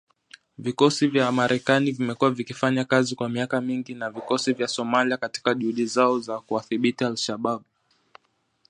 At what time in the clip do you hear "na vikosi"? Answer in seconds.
3.93-4.53